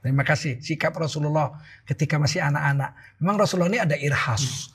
Terima 0.00 0.22
kasih. 0.22 0.62
Sikap 0.62 0.94
Rasulullah 0.94 1.56
ketika 1.82 2.16
masih 2.20 2.44
anak-anak. 2.44 2.94
Memang 3.18 3.36
Rasulullah 3.40 3.70
ini 3.72 3.80
ada 3.82 3.96
irhas. 3.98 4.70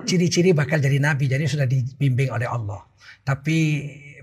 Ciri-ciri 0.00 0.56
bakal 0.56 0.80
jadi 0.80 0.96
nabi. 0.96 1.28
Jadi 1.28 1.44
sudah 1.44 1.68
dibimbing 1.68 2.32
oleh 2.32 2.48
Allah. 2.48 2.80
Tapi 3.20 3.58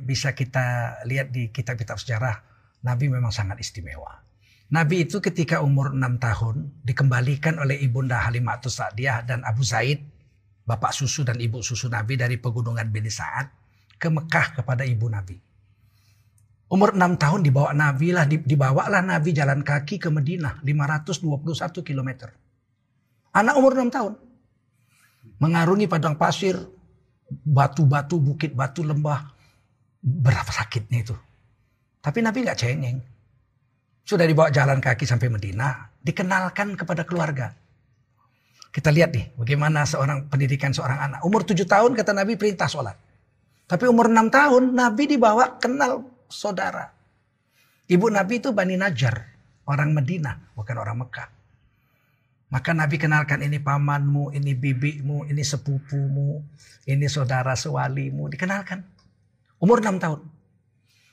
bisa 0.01 0.33
kita 0.33 0.99
lihat 1.05 1.29
di 1.29 1.53
kitab-kitab 1.53 2.01
sejarah. 2.01 2.35
Nabi 2.81 3.09
memang 3.09 3.29
sangat 3.29 3.61
istimewa. 3.61 4.27
Nabi 4.67 5.07
itu 5.07 5.23
ketika 5.23 5.63
umur 5.63 5.95
6 5.95 6.19
tahun 6.19 6.55
dikembalikan 6.83 7.55
oleh 7.55 7.79
Ibunda 7.79 8.19
Halimatus 8.19 8.83
Sa'diyah 8.83 9.23
dan 9.23 9.39
Abu 9.47 9.63
Zaid, 9.63 10.03
bapak 10.67 10.91
susu 10.91 11.23
dan 11.23 11.39
ibu 11.39 11.63
susu 11.63 11.87
Nabi 11.87 12.19
dari 12.19 12.35
pegunungan 12.35 12.83
Bini 12.91 13.07
Sa'ad 13.07 13.47
ke 13.95 14.11
Mekah 14.11 14.59
kepada 14.59 14.83
ibu 14.83 15.07
Nabi. 15.07 15.46
Umur 16.67 16.91
6 16.91 17.15
tahun 17.15 17.39
dibawa 17.47 17.71
Nabi 17.71 18.11
lah, 18.11 18.27
dibawalah 18.27 18.99
Nabi 18.99 19.31
jalan 19.31 19.63
kaki 19.63 20.03
ke 20.03 20.11
Madinah 20.11 20.59
521 20.67 21.79
km. 21.79 22.27
Anak 23.31 23.55
umur 23.55 23.71
6 23.71 23.87
tahun. 23.87 24.13
Mengarungi 25.39 25.87
padang 25.87 26.19
pasir, 26.19 26.59
batu-batu, 27.47 28.19
bukit 28.19 28.51
batu, 28.51 28.83
lembah. 28.83 29.31
Berapa 30.03 30.51
sakitnya 30.51 31.07
itu. 31.07 31.15
Tapi 32.03 32.19
Nabi 32.19 32.43
nggak 32.43 32.59
cengeng. 32.59 32.99
Sudah 34.03 34.27
dibawa 34.27 34.51
jalan 34.51 34.83
kaki 34.83 35.07
sampai 35.07 35.31
Madinah, 35.31 36.03
dikenalkan 36.03 36.75
kepada 36.75 37.07
keluarga. 37.07 37.51
Kita 38.71 38.91
lihat 38.91 39.15
nih 39.15 39.39
bagaimana 39.39 39.87
seorang 39.87 40.27
pendidikan 40.27 40.75
seorang 40.75 40.99
anak. 40.99 41.19
Umur 41.23 41.47
7 41.47 41.63
tahun 41.63 41.95
kata 41.95 42.11
Nabi 42.11 42.35
perintah 42.35 42.67
sholat. 42.67 42.99
Tapi 43.67 43.87
umur 43.87 44.11
6 44.11 44.27
tahun 44.27 44.63
Nabi 44.75 45.03
dibawa 45.15 45.55
kenal 45.59 46.16
saudara. 46.29 46.91
Ibu 47.87 48.07
Nabi 48.11 48.43
itu 48.43 48.51
Bani 48.51 48.75
Najjar, 48.75 49.15
orang 49.67 49.95
Madinah, 49.95 50.55
bukan 50.55 50.75
orang 50.75 50.97
Mekah. 51.07 51.27
Maka 52.47 52.71
Nabi 52.71 52.95
kenalkan 52.95 53.43
ini 53.43 53.59
pamanmu, 53.59 54.31
ini 54.31 54.55
bibimu, 54.55 55.27
ini 55.27 55.43
sepupumu, 55.43 56.39
ini 56.87 57.05
saudara 57.11 57.51
sewalimu. 57.59 58.31
Dikenalkan. 58.31 58.79
Umur 59.59 59.83
6 59.83 59.99
tahun. 59.99 60.19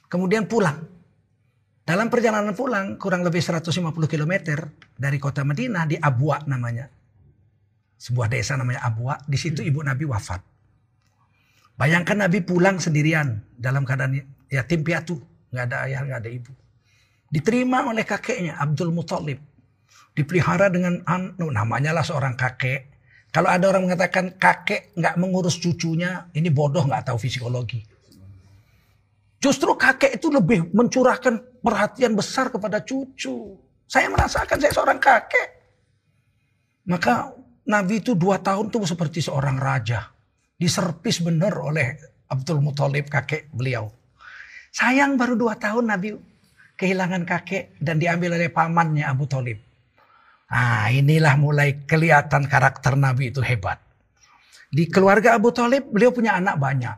Kemudian 0.07 0.47
pulang. 0.47 0.79
Dalam 1.85 2.07
perjalanan 2.07 2.55
pulang 2.55 2.97
kurang 2.97 3.27
lebih 3.27 3.43
150 3.43 3.91
km 4.07 4.33
dari 4.95 5.19
kota 5.19 5.43
Madinah 5.43 5.85
di 5.91 5.99
Abwa 5.99 6.39
namanya. 6.47 6.87
Sebuah 7.99 8.31
desa 8.31 8.55
namanya 8.55 8.87
Abwa. 8.87 9.19
Di 9.27 9.35
situ 9.35 9.61
ibu 9.61 9.83
Nabi 9.83 10.07
wafat. 10.07 10.54
Bayangkan 11.75 12.23
Nabi 12.23 12.39
pulang 12.47 12.79
sendirian 12.79 13.43
dalam 13.59 13.83
keadaan 13.83 14.15
yatim 14.47 14.87
piatu, 14.87 15.19
nggak 15.51 15.65
ada 15.67 15.77
ayah, 15.91 16.01
nggak 16.07 16.21
ada 16.23 16.31
ibu. 16.31 16.53
Diterima 17.27 17.83
oleh 17.91 18.07
kakeknya 18.07 18.63
Abdul 18.63 18.95
Muthalib. 18.95 19.43
Dipelihara 20.15 20.71
dengan 20.71 21.03
anu, 21.03 21.51
namanya 21.51 21.91
lah 21.91 22.07
seorang 22.07 22.39
kakek. 22.39 22.95
Kalau 23.35 23.51
ada 23.51 23.67
orang 23.67 23.91
mengatakan 23.91 24.39
kakek 24.39 24.95
nggak 24.95 25.19
mengurus 25.19 25.59
cucunya, 25.59 26.31
ini 26.39 26.47
bodoh 26.55 26.87
nggak 26.87 27.11
tahu 27.11 27.19
psikologi. 27.19 27.83
Justru 29.43 29.75
kakek 29.75 30.15
itu 30.15 30.31
lebih 30.31 30.71
mencurahkan 30.71 31.59
perhatian 31.59 32.15
besar 32.15 32.55
kepada 32.55 32.87
cucu. 32.87 33.59
Saya 33.91 34.07
merasakan 34.15 34.57
saya 34.63 34.71
seorang 34.71 35.03
kakek. 35.03 35.49
Maka 36.87 37.35
Nabi 37.67 37.99
itu 37.99 38.15
dua 38.15 38.39
tahun 38.39 38.71
tuh 38.71 38.87
seperti 38.87 39.27
seorang 39.27 39.59
raja. 39.59 40.14
Diserpis 40.55 41.19
benar 41.21 41.59
oleh 41.59 41.99
Abdul 42.31 42.63
Muthalib 42.63 43.11
kakek 43.11 43.51
beliau. 43.51 43.91
Sayang 44.75 45.15
baru 45.15 45.39
dua 45.39 45.55
tahun 45.55 45.91
Nabi 45.91 46.19
kehilangan 46.75 47.23
kakek 47.23 47.79
dan 47.79 48.03
diambil 48.03 48.35
oleh 48.35 48.51
pamannya 48.51 49.07
Abu 49.07 49.31
Talib. 49.31 49.59
Nah 50.51 50.91
inilah 50.91 51.35
mulai 51.39 51.87
kelihatan 51.87 52.47
karakter 52.47 52.99
Nabi 52.99 53.31
itu 53.31 53.43
hebat. 53.43 53.79
Di 54.71 54.91
keluarga 54.91 55.39
Abu 55.39 55.55
Talib 55.55 55.87
beliau 55.91 56.11
punya 56.11 56.35
anak 56.35 56.59
banyak. 56.59 56.97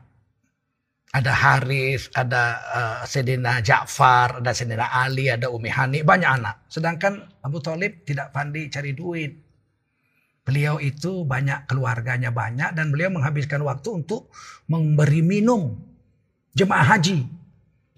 Ada 1.12 1.32
Haris, 1.32 2.12
ada 2.12 2.44
uh, 2.60 3.00
Sedina 3.09 3.60
Ja'far, 3.64 4.44
ada 4.44 4.53
Sedina 4.53 4.92
Ali, 4.92 5.32
ada 5.32 5.48
Umi 5.48 5.72
Hani, 5.72 6.04
banyak 6.04 6.28
anak. 6.28 6.69
Sedangkan 6.69 7.25
Abu 7.41 7.60
Talib 7.64 8.04
tidak 8.04 8.32
pandai 8.36 8.69
cari 8.69 8.92
duit. 8.92 9.45
Beliau 10.46 10.78
itu 10.78 11.26
banyak 11.26 11.66
keluarganya 11.66 12.30
banyak 12.30 12.78
dan 12.78 12.94
beliau 12.94 13.10
menghabiskan 13.10 13.66
waktu 13.66 13.98
untuk 13.98 14.30
memberi 14.70 15.18
minum 15.18 15.74
jemaah 16.54 16.94
haji 16.94 17.26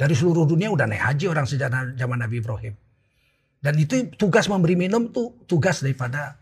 dari 0.01 0.15
seluruh 0.17 0.49
dunia 0.49 0.73
udah 0.73 0.89
naik 0.89 1.05
haji 1.13 1.29
orang 1.29 1.45
sejak 1.45 1.69
zaman 1.69 2.19
Nabi 2.25 2.41
Ibrahim. 2.41 2.73
Dan 3.61 3.75
itu 3.77 4.09
tugas 4.17 4.49
memberi 4.49 4.81
minum 4.81 5.13
tuh 5.13 5.35
tugas 5.45 5.85
daripada 5.85 6.41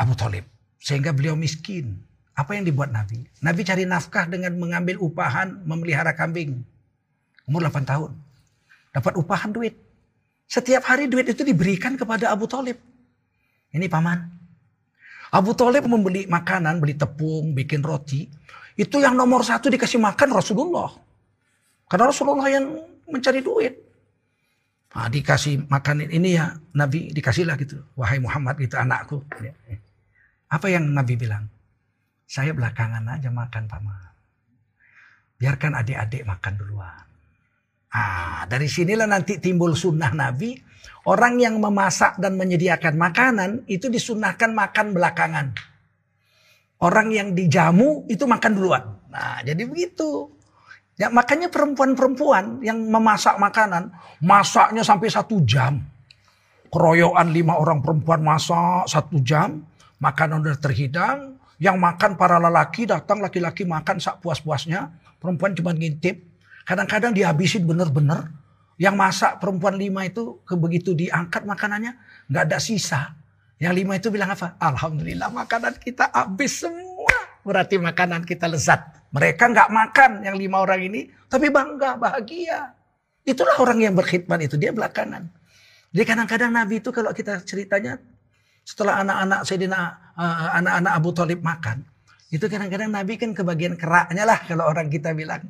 Abu 0.00 0.16
Talib. 0.16 0.48
Sehingga 0.80 1.12
beliau 1.12 1.36
miskin. 1.36 2.00
Apa 2.34 2.58
yang 2.58 2.66
dibuat 2.66 2.90
Nabi? 2.90 3.30
Nabi 3.46 3.62
cari 3.62 3.86
nafkah 3.86 4.26
dengan 4.26 4.58
mengambil 4.58 4.98
upahan 4.98 5.62
memelihara 5.62 6.18
kambing. 6.18 6.66
Umur 7.46 7.62
8 7.62 7.86
tahun. 7.86 8.10
Dapat 8.90 9.12
upahan 9.18 9.54
duit. 9.54 9.78
Setiap 10.50 10.82
hari 10.86 11.06
duit 11.06 11.30
itu 11.30 11.46
diberikan 11.46 11.94
kepada 11.94 12.34
Abu 12.34 12.50
Talib. 12.50 12.74
Ini 13.70 13.86
paman. 13.86 14.33
Abu 15.32 15.56
Talib 15.56 15.88
membeli 15.88 16.28
makanan, 16.28 16.82
beli 16.82 16.98
tepung, 16.98 17.56
bikin 17.56 17.80
roti. 17.80 18.28
Itu 18.74 19.00
yang 19.00 19.14
nomor 19.14 19.46
satu 19.46 19.70
dikasih 19.70 20.02
makan 20.02 20.34
Rasulullah. 20.34 20.90
Karena 21.86 22.10
Rasulullah 22.10 22.48
yang 22.50 22.74
mencari 23.06 23.40
duit. 23.40 23.74
Nah, 24.94 25.10
dikasih 25.10 25.66
makan 25.66 26.06
ini 26.06 26.38
ya 26.38 26.54
Nabi 26.74 27.10
dikasihlah 27.10 27.58
gitu. 27.58 27.82
Wahai 27.98 28.22
Muhammad 28.22 28.58
itu 28.62 28.78
anakku. 28.78 29.26
Apa 30.50 30.66
yang 30.70 30.86
Nabi 30.90 31.18
bilang? 31.18 31.50
Saya 32.30 32.54
belakangan 32.54 33.02
aja 33.10 33.30
makan 33.30 33.66
paman. 33.66 34.10
Biarkan 35.34 35.74
adik-adik 35.82 36.22
makan 36.22 36.54
duluan. 36.56 37.04
Ah, 37.94 38.46
dari 38.46 38.66
sinilah 38.66 39.06
nanti 39.06 39.38
timbul 39.38 39.74
sunnah 39.74 40.14
Nabi. 40.14 40.54
Orang 41.04 41.36
yang 41.36 41.60
memasak 41.60 42.16
dan 42.16 42.40
menyediakan 42.40 42.96
makanan 42.96 43.50
itu 43.68 43.92
disunahkan 43.92 44.56
makan 44.56 44.96
belakangan. 44.96 45.46
Orang 46.80 47.12
yang 47.12 47.32
dijamu 47.36 48.08
itu 48.08 48.24
makan 48.24 48.52
duluan. 48.56 48.84
Nah, 49.12 49.40
jadi 49.44 49.64
begitu. 49.68 50.32
Ya, 50.94 51.10
makanya 51.10 51.50
perempuan-perempuan 51.50 52.62
yang 52.62 52.78
memasak 52.86 53.34
makanan, 53.36 53.90
masaknya 54.22 54.86
sampai 54.86 55.10
satu 55.10 55.42
jam. 55.42 55.82
Keroyokan 56.70 57.34
lima 57.34 57.58
orang 57.58 57.82
perempuan 57.82 58.22
masak 58.22 58.86
satu 58.86 59.18
jam, 59.22 59.62
makanan 59.98 60.42
udah 60.42 60.58
terhidang. 60.58 61.38
Yang 61.62 61.76
makan 61.78 62.10
para 62.18 62.36
lelaki 62.42 62.84
datang, 62.84 63.22
laki-laki 63.22 63.62
makan 63.62 64.02
sak 64.02 64.18
puas-puasnya. 64.18 64.90
Perempuan 65.22 65.54
cuma 65.54 65.70
ngintip. 65.70 66.20
Kadang-kadang 66.66 67.14
dihabisin 67.14 67.62
bener-bener. 67.62 68.28
Yang 68.74 68.94
masak 68.98 69.32
perempuan 69.38 69.78
lima 69.78 70.02
itu 70.02 70.42
begitu 70.50 70.92
diangkat 70.98 71.46
makanannya, 71.46 71.94
nggak 72.26 72.42
ada 72.50 72.58
sisa. 72.58 73.14
Yang 73.62 73.74
lima 73.84 73.92
itu 73.96 74.08
bilang 74.10 74.34
apa? 74.34 74.58
Alhamdulillah 74.58 75.30
makanan 75.30 75.78
kita 75.78 76.10
habis 76.10 76.58
semua. 76.58 77.14
Berarti 77.46 77.78
makanan 77.78 78.26
kita 78.26 78.50
lezat. 78.50 78.82
Mereka 79.14 79.46
nggak 79.46 79.70
makan 79.70 80.10
yang 80.26 80.34
lima 80.34 80.66
orang 80.66 80.90
ini, 80.90 81.06
tapi 81.30 81.54
bangga, 81.54 81.94
bahagia. 81.94 82.74
Itulah 83.22 83.56
orang 83.62 83.78
yang 83.78 83.94
berkhidmat 83.94 84.42
itu, 84.42 84.58
dia 84.58 84.74
belakangan. 84.74 85.30
Jadi 85.94 86.04
kadang-kadang 86.04 86.50
Nabi 86.50 86.82
itu 86.82 86.90
kalau 86.90 87.14
kita 87.14 87.46
ceritanya, 87.46 88.02
setelah 88.66 89.06
anak-anak 89.06 89.40
Sayyidina, 89.46 89.80
uh, 90.18 90.48
anak-anak 90.58 90.92
Abu 90.98 91.10
Talib 91.14 91.40
makan, 91.46 91.86
itu 92.34 92.42
kadang-kadang 92.50 92.90
Nabi 92.90 93.14
kan 93.14 93.30
kebagian 93.30 93.78
keraknya 93.78 94.26
lah 94.26 94.42
kalau 94.42 94.66
orang 94.66 94.90
kita 94.90 95.14
bilang. 95.14 95.46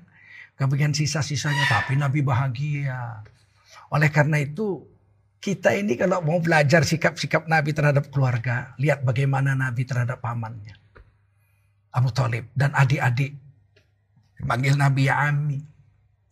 Kebagian 0.55 0.95
sisa-sisanya, 0.95 1.67
tapi 1.67 1.99
Nabi 1.99 2.23
bahagia. 2.23 3.27
Oleh 3.91 4.09
karena 4.09 4.39
itu, 4.39 4.87
kita 5.43 5.75
ini 5.75 5.99
kalau 5.99 6.23
mau 6.23 6.39
belajar 6.39 6.87
sikap-sikap 6.87 7.51
Nabi 7.51 7.75
terhadap 7.75 8.09
keluarga, 8.09 8.73
lihat 8.79 9.03
bagaimana 9.03 9.59
Nabi 9.59 9.83
terhadap 9.83 10.23
pamannya. 10.23 10.79
Abu 11.95 12.11
Talib 12.11 12.51
dan 12.59 12.75
adik-adik 12.75 13.45
Panggil 14.45 14.75
Nabi 14.77 15.09
ya 15.09 15.31
Ami. 15.31 15.63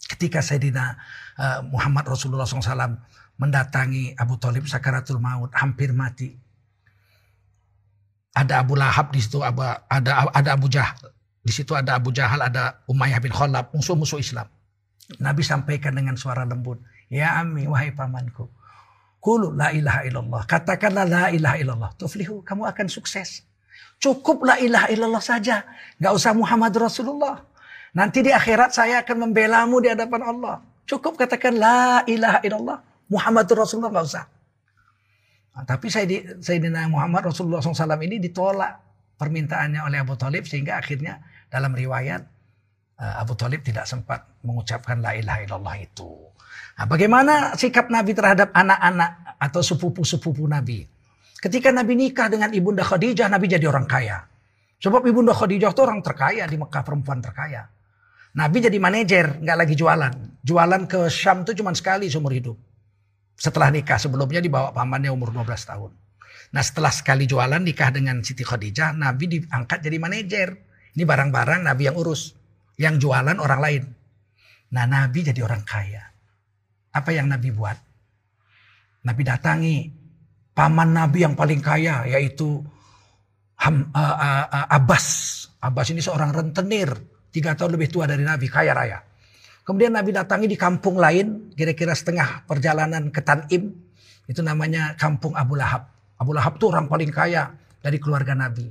Ketika 0.03 0.45
Sayyidina 0.45 0.99
uh, 1.39 1.61
Muhammad 1.65 2.05
Rasulullah 2.05 2.45
SAW 2.45 3.01
mendatangi 3.41 4.13
Abu 4.19 4.37
Talib 4.37 4.69
sakaratul 4.69 5.23
maut, 5.23 5.55
hampir 5.57 5.95
mati. 5.95 6.37
Ada 8.33 8.65
Abu 8.65 8.77
Lahab 8.77 9.13
di 9.13 9.21
situ, 9.21 9.45
ada 9.45 9.85
ada 10.33 10.51
Abu 10.53 10.69
Jahal. 10.69 11.13
Di 11.43 11.51
situ 11.51 11.75
ada 11.75 11.99
Abu 11.99 12.15
Jahal, 12.15 12.39
ada 12.39 12.83
Umayyah 12.87 13.19
bin 13.19 13.35
Khalaf, 13.35 13.75
musuh-musuh 13.75 14.23
Islam. 14.23 14.47
Nabi 15.19 15.43
sampaikan 15.43 15.93
dengan 15.99 16.15
suara 16.15 16.47
lembut, 16.47 16.79
Ya 17.11 17.37
Ami, 17.43 17.67
wahai 17.67 17.91
pamanku. 17.91 18.47
Kulu 19.19 19.55
la 19.55 19.75
ilaha 19.75 20.07
illallah. 20.07 20.43
Katakanlah 20.47 21.05
la 21.07 21.25
ilaha 21.35 21.57
illallah. 21.59 21.91
Tuflihu, 21.99 22.47
kamu 22.47 22.67
akan 22.71 22.87
sukses. 22.87 23.47
Cukup 24.03 24.43
la 24.43 24.59
ilaha 24.59 24.91
illallah 24.91 25.23
saja. 25.23 25.63
Gak 25.99 26.13
usah 26.15 26.35
Muhammad 26.35 26.75
Rasulullah. 26.75 27.43
Nanti 27.93 28.25
di 28.25 28.33
akhirat 28.33 28.73
saya 28.73 29.05
akan 29.05 29.29
membelamu 29.29 29.79
di 29.79 29.93
hadapan 29.93 30.23
Allah. 30.25 30.65
Cukup 30.89 31.21
katakan 31.21 31.55
la 31.55 32.03
ilaha 32.09 32.41
illallah. 32.43 32.79
Muhammadur 33.13 33.63
Rasulullah 33.63 33.93
nggak 33.93 34.07
usah. 34.09 34.25
Nah, 35.53 35.65
tapi 35.69 35.93
Sayyidina 35.93 36.89
Muhammad 36.89 37.29
Rasulullah 37.29 37.61
SAW 37.61 38.01
ini 38.01 38.17
ditolak 38.17 38.81
permintaannya 39.21 39.85
oleh 39.85 40.01
Abu 40.01 40.17
Talib 40.17 40.49
sehingga 40.49 40.81
akhirnya 40.81 41.21
dalam 41.53 41.77
riwayat 41.77 42.23
eh, 42.97 43.15
Abu 43.21 43.37
Talib 43.37 43.61
tidak 43.61 43.85
sempat 43.85 44.41
mengucapkan 44.41 45.05
la 45.05 45.13
ilaha 45.13 45.45
illallah 45.45 45.77
itu. 45.77 46.33
Nah, 46.81 46.89
bagaimana 46.89 47.53
sikap 47.53 47.93
Nabi 47.93 48.17
terhadap 48.17 48.49
anak-anak 48.57 49.37
atau 49.37 49.61
sepupu-sepupu 49.61 50.49
Nabi? 50.49 50.89
Ketika 51.37 51.69
Nabi 51.69 51.93
nikah 51.99 52.33
dengan 52.33 52.49
Ibunda 52.57 52.81
Khadijah, 52.81 53.29
Nabi 53.29 53.53
jadi 53.53 53.69
orang 53.69 53.85
kaya. 53.85 54.25
Sebab 54.81 55.05
Ibunda 55.05 55.37
Khadijah 55.37 55.77
itu 55.77 55.83
orang 55.85 56.01
terkaya 56.01 56.49
di 56.49 56.57
Mekah, 56.57 56.83
perempuan 56.83 57.21
terkaya. 57.21 57.69
Nabi 58.33 58.65
jadi 58.65 58.79
manajer, 58.81 59.45
nggak 59.45 59.59
lagi 59.61 59.75
jualan. 59.77 60.15
Jualan 60.41 60.83
ke 60.89 61.13
Syam 61.13 61.45
itu 61.45 61.53
cuma 61.61 61.77
sekali 61.77 62.09
seumur 62.09 62.33
hidup. 62.33 62.57
Setelah 63.37 63.69
nikah, 63.69 64.01
sebelumnya 64.01 64.41
dibawa 64.41 64.73
pamannya 64.73 65.13
umur 65.13 65.35
12 65.35 65.69
tahun. 65.69 65.93
Nah 66.53 66.63
setelah 66.65 66.93
sekali 66.93 67.25
jualan 67.29 67.61
nikah 67.61 67.93
dengan 67.93 68.21
Siti 68.25 68.45
Khadijah, 68.45 68.97
Nabi 68.97 69.25
diangkat 69.37 69.79
jadi 69.85 69.99
manajer. 70.01 70.49
Ini 70.93 71.03
barang-barang 71.05 71.69
Nabi 71.69 71.83
yang 71.89 71.97
urus. 71.97 72.33
Yang 72.77 73.09
jualan 73.09 73.37
orang 73.37 73.61
lain. 73.61 73.83
Nah 74.73 74.85
Nabi 74.89 75.21
jadi 75.25 75.41
orang 75.45 75.63
kaya. 75.65 76.03
Apa 76.93 77.13
yang 77.13 77.29
Nabi 77.29 77.49
buat? 77.53 77.79
Nabi 79.03 79.23
datangi 79.25 79.77
paman 80.53 80.95
Nabi 80.95 81.25
yang 81.25 81.35
paling 81.35 81.61
kaya 81.61 82.07
yaitu 82.07 82.61
Ham, 83.63 83.89
uh, 83.95 84.17
uh, 84.19 84.47
uh, 84.49 84.67
Abbas. 84.75 85.07
Abbas 85.63 85.95
ini 85.95 86.03
seorang 86.03 86.35
rentenir 86.35 86.91
Tiga 87.33 87.57
tahun 87.57 87.81
lebih 87.81 87.89
tua 87.89 88.05
dari 88.05 88.21
Nabi, 88.21 88.45
kaya 88.45 88.77
raya. 88.77 89.01
Kemudian 89.65 89.97
Nabi 89.97 90.13
datangi 90.13 90.45
di 90.45 90.59
kampung 90.61 91.01
lain, 91.01 91.57
kira-kira 91.57 91.97
setengah 91.97 92.45
perjalanan 92.45 93.09
ke 93.09 93.25
Tanim. 93.25 93.73
Itu 94.29 94.45
namanya 94.45 94.93
kampung 95.01 95.33
Abu 95.33 95.57
Lahab. 95.57 95.89
Abu 96.21 96.37
Lahab 96.37 96.61
itu 96.61 96.69
orang 96.69 96.93
paling 96.93 97.09
kaya 97.09 97.57
dari 97.81 97.97
keluarga 97.97 98.37
Nabi. 98.37 98.69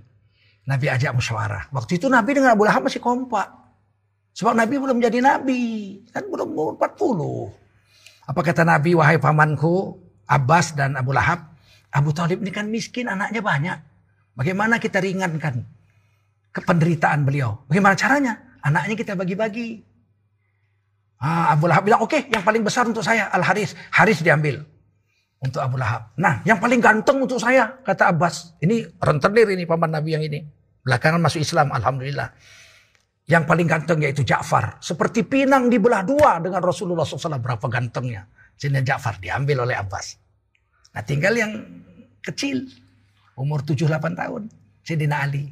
Nabi 0.71 0.87
ajak 0.87 1.11
musyawarah. 1.11 1.67
Waktu 1.75 1.99
itu 1.99 2.07
Nabi 2.07 2.31
dengan 2.39 2.55
Abu 2.55 2.63
Lahab 2.63 2.87
masih 2.87 3.03
kompak. 3.03 3.51
Sebab 4.31 4.55
Nabi 4.55 4.79
belum 4.79 5.03
jadi 5.03 5.19
Nabi. 5.19 5.99
Kan 6.15 6.31
belum 6.31 6.79
40. 6.79 8.31
Apa 8.31 8.39
kata 8.39 8.63
Nabi, 8.63 8.95
wahai 8.95 9.19
pamanku, 9.19 9.99
Abbas 10.31 10.71
dan 10.79 10.95
Abu 10.95 11.11
Lahab. 11.11 11.51
Abu 11.91 12.15
Talib 12.15 12.39
ini 12.39 12.55
kan 12.55 12.71
miskin, 12.71 13.11
anaknya 13.11 13.43
banyak. 13.43 13.77
Bagaimana 14.31 14.79
kita 14.79 15.03
ringankan 15.03 15.67
kependeritaan 16.55 17.27
beliau? 17.27 17.67
Bagaimana 17.67 17.99
caranya? 17.99 18.39
Anaknya 18.63 18.95
kita 18.95 19.19
bagi-bagi. 19.19 19.83
Ah, 21.19 21.51
Abu 21.51 21.67
Lahab 21.67 21.83
bilang, 21.83 21.99
oke 21.99 22.15
okay, 22.15 22.21
yang 22.31 22.47
paling 22.47 22.63
besar 22.63 22.87
untuk 22.87 23.03
saya 23.03 23.27
Al-Haris. 23.35 23.75
Haris 23.91 24.23
diambil 24.23 24.63
untuk 25.41 25.59
Abu 25.59 25.75
Lahab. 25.75 26.13
Nah 26.15 26.39
yang 26.45 26.61
paling 26.61 26.79
ganteng 26.79 27.17
untuk 27.19 27.41
saya 27.41 27.81
kata 27.81 28.13
Abbas. 28.13 28.55
Ini 28.61 29.01
rentenir 29.01 29.49
ini 29.51 29.65
paman 29.65 29.89
Nabi 29.89 30.15
yang 30.15 30.23
ini. 30.23 30.60
Belakangan 30.81 31.21
masuk 31.21 31.41
Islam 31.41 31.69
Alhamdulillah. 31.73 32.29
Yang 33.29 33.43
paling 33.47 33.67
ganteng 33.69 33.99
yaitu 34.01 34.25
Ja'far. 34.25 34.81
Seperti 34.81 35.23
pinang 35.23 35.69
dibelah 35.69 36.01
dua 36.03 36.41
dengan 36.41 36.59
Rasulullah 36.59 37.05
SAW. 37.05 37.37
Berapa 37.37 37.69
gantengnya. 37.69 38.25
Sehingga 38.57 38.81
Ja'far 38.81 39.21
diambil 39.21 39.63
oleh 39.65 39.77
Abbas. 39.77 40.17
Nah 40.91 41.03
tinggal 41.05 41.37
yang 41.37 41.63
kecil. 42.25 42.65
Umur 43.37 43.63
7-8 43.63 44.17
tahun. 44.17 44.51
Sayyidina 44.81 45.17
Ali. 45.23 45.49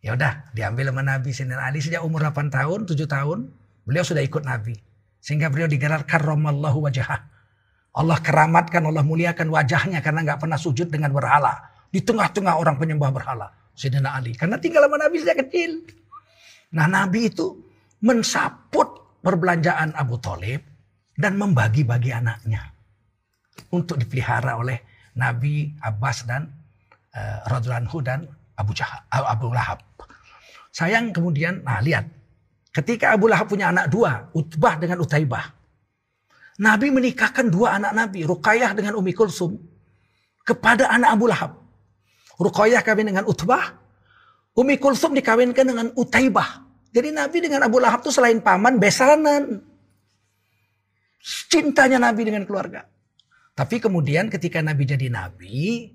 Ya 0.00 0.16
udah, 0.16 0.48
diambil 0.56 0.88
sama 0.88 1.02
Nabi 1.04 1.30
Sayyidina 1.32 1.60
Ali 1.60 1.84
sejak 1.84 2.00
umur 2.00 2.24
8 2.24 2.48
tahun, 2.48 2.88
7 2.88 3.04
tahun, 3.04 3.52
beliau 3.84 4.00
sudah 4.00 4.24
ikut 4.24 4.48
Nabi. 4.48 4.72
Sehingga 5.20 5.52
beliau 5.52 5.68
digelar 5.68 6.08
karramallahu 6.08 6.88
wajah. 6.88 7.28
Allah 7.92 8.18
keramatkan, 8.24 8.80
Allah 8.88 9.04
muliakan 9.04 9.52
wajahnya 9.52 10.00
karena 10.00 10.24
nggak 10.24 10.40
pernah 10.40 10.56
sujud 10.56 10.88
dengan 10.88 11.12
berhala. 11.12 11.68
Di 11.92 12.00
tengah-tengah 12.00 12.56
orang 12.56 12.80
penyembah 12.80 13.10
berhala. 13.12 13.52
Sayyidina 13.74 14.10
Ali. 14.14 14.36
Karena 14.36 14.56
tinggal 14.58 14.86
sama 14.86 14.96
Nabi 15.00 15.16
sejak 15.20 15.38
kecil. 15.46 15.86
Nah 16.76 16.86
Nabi 16.86 17.30
itu 17.30 17.58
mensaput 18.00 19.20
perbelanjaan 19.20 19.92
Abu 19.96 20.16
Talib 20.22 20.62
dan 21.16 21.36
membagi-bagi 21.36 22.10
anaknya. 22.14 22.72
Untuk 23.70 24.00
dipelihara 24.00 24.56
oleh 24.56 24.80
Nabi 25.18 25.74
Abbas 25.84 26.24
dan 26.24 26.48
uh, 27.12 27.38
Radlanhu 27.46 27.98
dan 28.00 28.24
Abu, 28.56 28.72
Jah 28.72 29.04
Abu 29.10 29.52
Lahab. 29.52 29.84
Sayang 30.70 31.10
kemudian, 31.10 31.66
nah 31.66 31.82
lihat. 31.82 32.06
Ketika 32.70 33.10
Abu 33.18 33.26
Lahab 33.26 33.50
punya 33.50 33.74
anak 33.74 33.90
dua, 33.90 34.30
Utbah 34.30 34.78
dengan 34.78 35.02
Utaibah. 35.02 35.50
Nabi 36.62 36.94
menikahkan 36.94 37.50
dua 37.50 37.82
anak 37.82 37.92
Nabi, 37.98 38.22
Ruqayyah 38.22 38.78
dengan 38.78 38.94
Umi 38.94 39.10
Kulsum, 39.10 39.58
kepada 40.46 40.86
anak 40.86 41.10
Abu 41.18 41.26
Lahab. 41.26 41.58
Ruqayyah 42.40 42.80
kawin 42.80 43.12
dengan 43.12 43.28
Utbah, 43.28 43.76
Umi 44.56 44.80
Kulsum 44.80 45.12
dikawinkan 45.12 45.68
dengan 45.68 45.86
Utaibah. 45.92 46.64
Jadi 46.90 47.12
Nabi 47.12 47.38
dengan 47.44 47.68
Abu 47.68 47.78
Lahab 47.78 48.00
itu 48.00 48.10
selain 48.10 48.40
paman, 48.40 48.80
besanan. 48.80 49.62
Cintanya 51.52 52.00
Nabi 52.00 52.26
dengan 52.26 52.48
keluarga. 52.48 52.88
Tapi 53.52 53.76
kemudian 53.76 54.32
ketika 54.32 54.64
Nabi 54.64 54.88
jadi 54.88 55.12
Nabi, 55.12 55.92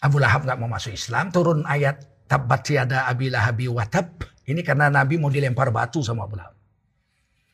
Abu 0.00 0.22
Lahab 0.22 0.46
nggak 0.46 0.58
mau 0.62 0.70
masuk 0.70 0.94
Islam, 0.94 1.34
turun 1.34 1.66
ayat 1.66 2.12
Tabat 2.32 2.64
tiada 2.64 3.04
Abi 3.12 3.28
Lahabi 3.28 3.68
watab. 3.68 4.24
Ini 4.48 4.64
karena 4.64 4.88
Nabi 4.88 5.20
mau 5.20 5.28
dilempar 5.28 5.68
batu 5.68 6.00
sama 6.00 6.24
Abu 6.24 6.40
Lahab. 6.40 6.56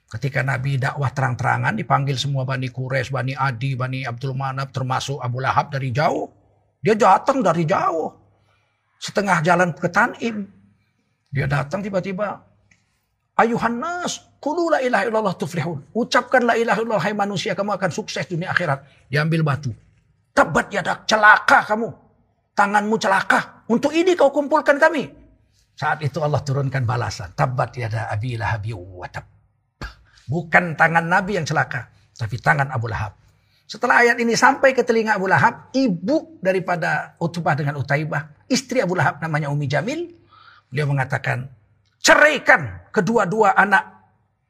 Ketika 0.06 0.46
Nabi 0.46 0.78
dakwah 0.78 1.10
terang-terangan 1.10 1.74
dipanggil 1.74 2.14
semua 2.14 2.46
Bani 2.46 2.70
Quraisy, 2.70 3.10
Bani 3.10 3.34
Adi, 3.34 3.74
Bani 3.74 4.06
Abdul 4.06 4.38
Manab 4.38 4.70
termasuk 4.70 5.18
Abu 5.18 5.42
Lahab 5.42 5.74
dari 5.74 5.90
jauh. 5.90 6.30
Dia 6.78 6.94
datang 6.94 7.42
dari 7.42 7.66
jauh. 7.66 8.10
Setengah 8.98 9.42
jalan 9.42 9.74
ke 9.74 9.88
Tanim. 9.90 10.46
Dia 11.30 11.46
datang 11.46 11.82
tiba-tiba. 11.84 12.38
Ayuhan 13.38 13.78
nas, 13.78 14.18
kulu 14.42 14.74
la 14.74 14.82
ilaha 14.82 15.04
illallah 15.06 15.36
tuflihun. 15.38 15.94
Ucapkan 15.94 16.42
la 16.42 16.58
ilaha 16.58 16.82
illallah 16.82 17.04
hai 17.06 17.14
manusia 17.14 17.54
kamu 17.54 17.78
akan 17.78 17.90
sukses 17.94 18.26
dunia 18.26 18.50
akhirat. 18.50 18.82
Diambil 19.06 19.46
batu. 19.46 19.70
Tabat 20.34 20.70
yadak 20.74 21.06
celaka 21.06 21.62
kamu 21.66 22.08
tanganmu 22.58 22.98
celaka. 22.98 23.62
Untuk 23.70 23.94
ini 23.94 24.18
kau 24.18 24.34
kumpulkan 24.34 24.82
kami. 24.82 25.06
Saat 25.78 26.02
itu 26.02 26.18
Allah 26.18 26.42
turunkan 26.42 26.82
balasan. 26.82 27.30
Tabat 27.38 27.78
yada 27.78 28.10
abi 28.10 28.34
lahabi 28.34 28.74
watab. 28.74 29.22
Bukan 30.26 30.74
tangan 30.74 31.06
Nabi 31.06 31.38
yang 31.38 31.46
celaka. 31.46 31.86
Tapi 32.18 32.36
tangan 32.42 32.74
Abu 32.74 32.90
Lahab. 32.90 33.14
Setelah 33.68 34.00
ayat 34.00 34.16
ini 34.16 34.32
sampai 34.32 34.72
ke 34.72 34.80
telinga 34.80 35.20
Abu 35.20 35.28
Lahab. 35.28 35.68
Ibu 35.76 36.40
daripada 36.40 37.20
Utbah 37.20 37.52
dengan 37.52 37.76
Utaibah. 37.76 38.48
Istri 38.48 38.80
Abu 38.80 38.96
Lahab 38.96 39.20
namanya 39.20 39.52
Umi 39.52 39.68
Jamil. 39.68 40.08
Beliau 40.72 40.88
mengatakan. 40.88 41.44
Ceraikan 42.00 42.88
kedua-dua 42.88 43.52
anak 43.52 43.84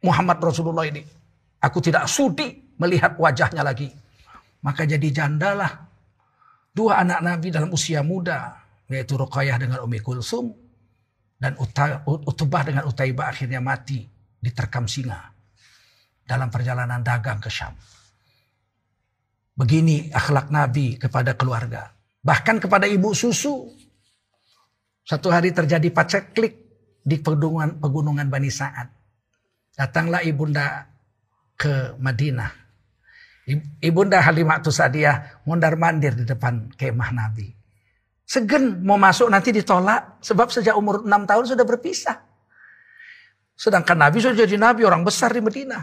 Muhammad 0.07 0.39
Rasulullah 0.39 0.87
ini. 0.87 1.03
Aku 1.59 1.83
tidak 1.83 2.07
sudi 2.07 2.55
melihat 2.79 3.19
wajahnya 3.19 3.67
lagi. 3.67 3.91
Maka 4.63 4.87
jadi 4.87 5.11
jandalah 5.11 5.89
Dua 6.79 7.03
anak 7.03 7.27
Nabi 7.27 7.51
dalam 7.51 7.75
usia 7.75 8.07
muda, 8.07 8.55
yaitu 8.87 9.19
Ruqayyah 9.19 9.59
dengan 9.59 9.83
Umi 9.83 9.99
Kulsum 9.99 10.55
dan 11.35 11.59
Utbah 11.59 12.63
dengan 12.63 12.87
Utaibah 12.87 13.35
akhirnya 13.35 13.59
mati 13.59 14.07
diterkam 14.39 14.87
singa 14.87 15.27
dalam 16.23 16.47
perjalanan 16.55 17.03
dagang 17.03 17.43
ke 17.43 17.51
Syam. 17.51 17.75
Begini 19.59 20.07
akhlak 20.15 20.55
Nabi 20.55 20.95
kepada 21.03 21.35
keluarga. 21.35 21.91
Bahkan 22.23 22.63
kepada 22.63 22.87
ibu 22.87 23.11
susu. 23.11 23.67
Satu 25.03 25.35
hari 25.35 25.51
terjadi 25.51 25.91
paceklik 25.91 26.55
di 27.03 27.19
pegunungan, 27.19 27.83
pegunungan 27.83 28.29
Bani 28.31 28.53
Sa'ad. 28.53 28.87
Datanglah 29.75 30.23
ibunda 30.23 30.87
ke 31.59 31.99
Madinah 31.99 32.69
Ibunda 33.81 34.21
Halimah 34.21 34.61
Tusadiyah 34.61 35.49
mundar 35.49 35.73
mandir 35.81 36.13
di 36.13 36.29
depan 36.29 36.69
kemah 36.77 37.11
Nabi. 37.17 37.49
Segen 38.29 38.85
mau 38.85 39.01
masuk 39.01 39.33
nanti 39.33 39.57
ditolak. 39.57 40.21
Sebab 40.21 40.53
sejak 40.53 40.77
umur 40.77 41.01
6 41.01 41.09
tahun 41.25 41.45
sudah 41.49 41.65
berpisah. 41.65 42.17
Sedangkan 43.57 43.97
Nabi 43.97 44.21
sudah 44.21 44.37
jadi 44.45 44.61
Nabi 44.61 44.85
orang 44.85 45.01
besar 45.01 45.33
di 45.33 45.41
Medina. 45.41 45.81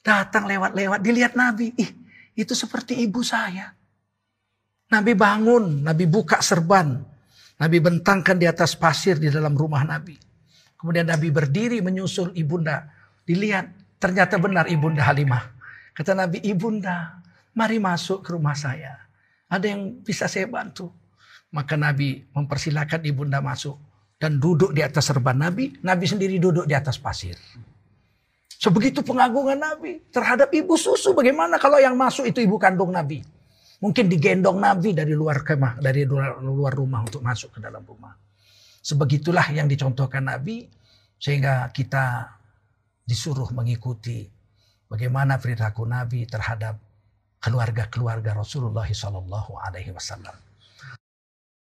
Datang 0.00 0.48
lewat-lewat 0.48 1.04
dilihat 1.04 1.36
Nabi. 1.36 1.76
Ih 1.76 1.90
itu 2.36 2.52
seperti 2.52 3.00
ibu 3.00 3.24
saya. 3.24 3.72
Nabi 4.92 5.16
bangun, 5.16 5.82
Nabi 5.82 6.04
buka 6.06 6.38
serban. 6.44 7.02
Nabi 7.56 7.76
bentangkan 7.80 8.36
di 8.36 8.44
atas 8.44 8.76
pasir 8.76 9.16
di 9.16 9.32
dalam 9.32 9.56
rumah 9.56 9.82
Nabi. 9.82 10.14
Kemudian 10.76 11.08
Nabi 11.08 11.32
berdiri 11.32 11.80
menyusul 11.80 12.36
ibunda. 12.36 12.86
Dilihat 13.24 13.98
ternyata 13.98 14.36
benar 14.36 14.68
ibunda 14.68 15.02
Halimah. 15.02 15.56
Kata 15.96 16.12
Nabi, 16.12 16.44
ibunda, 16.44 17.24
mari 17.56 17.80
masuk 17.80 18.20
ke 18.20 18.36
rumah 18.36 18.52
saya. 18.52 19.00
Ada 19.48 19.72
yang 19.72 20.04
bisa 20.04 20.28
saya 20.28 20.44
bantu. 20.44 20.92
Maka 21.48 21.80
Nabi 21.80 22.20
mempersilahkan 22.36 23.00
ibunda 23.08 23.40
masuk. 23.40 23.80
Dan 24.20 24.36
duduk 24.36 24.76
di 24.76 24.84
atas 24.84 25.08
serban 25.08 25.40
Nabi. 25.40 25.80
Nabi 25.80 26.04
sendiri 26.04 26.36
duduk 26.36 26.68
di 26.68 26.76
atas 26.76 27.00
pasir. 27.00 27.40
Sebegitu 28.56 29.04
pengagungan 29.04 29.60
Nabi 29.60 30.00
terhadap 30.08 30.48
ibu 30.52 30.80
susu. 30.80 31.12
Bagaimana 31.12 31.60
kalau 31.60 31.76
yang 31.76 31.92
masuk 31.92 32.24
itu 32.24 32.40
ibu 32.40 32.56
kandung 32.56 32.92
Nabi. 32.92 33.20
Mungkin 33.76 34.08
digendong 34.08 34.56
Nabi 34.56 34.96
dari 34.96 35.12
luar 35.12 35.44
kemah, 35.44 35.76
dari 35.84 36.08
luar, 36.08 36.72
rumah 36.72 37.04
untuk 37.04 37.20
masuk 37.20 37.52
ke 37.52 37.58
dalam 37.60 37.84
rumah. 37.84 38.16
Sebegitulah 38.80 39.52
yang 39.52 39.68
dicontohkan 39.68 40.24
Nabi 40.24 40.64
sehingga 41.20 41.68
kita 41.76 42.32
disuruh 43.04 43.52
mengikuti 43.52 44.24
bagaimana 44.88 45.36
perilaku 45.36 45.84
Nabi 45.84 46.24
terhadap 46.24 46.80
keluarga-keluarga 47.44 48.32
Rasulullah 48.32 48.88
Sallallahu 48.88 49.60
Alaihi 49.60 49.92
Wasallam. 49.92 50.45